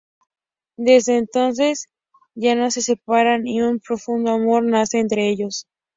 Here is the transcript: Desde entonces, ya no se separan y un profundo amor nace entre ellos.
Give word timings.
Desde 0.79 1.17
entonces, 1.17 1.85
ya 2.33 2.55
no 2.55 2.71
se 2.71 2.81
separan 2.81 3.45
y 3.45 3.61
un 3.61 3.79
profundo 3.79 4.31
amor 4.31 4.63
nace 4.63 4.97
entre 4.97 5.29
ellos. 5.29 5.67